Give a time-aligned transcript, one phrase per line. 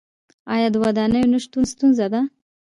[0.53, 2.21] آیا د ودانیو نشتون ستونزه ده؟